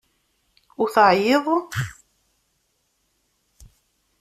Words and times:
Ur 0.81 0.87
teɛyiḍ? 0.93 1.45